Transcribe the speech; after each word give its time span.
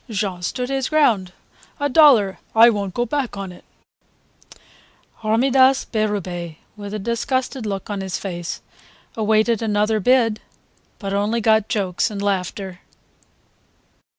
Jean 0.09 0.41
stood 0.41 0.69
his 0.69 0.89
ground: 0.89 1.31
"A 1.79 1.87
dollar, 1.87 2.39
I 2.55 2.71
won't 2.71 2.95
go 2.95 3.05
back 3.05 3.37
on 3.37 3.51
it." 3.51 3.63
Hormidas 5.17 5.85
Berube 5.85 6.55
with 6.75 6.91
a 6.95 6.97
disgusted 6.97 7.67
look 7.67 7.87
on 7.91 8.01
his 8.01 8.17
face 8.17 8.63
awaited 9.15 9.61
another 9.61 9.99
bid, 9.99 10.41
but 10.97 11.13
only 11.13 11.39
got 11.39 11.69
jokes 11.69 12.09
and 12.09 12.19
laughter. 12.19 12.79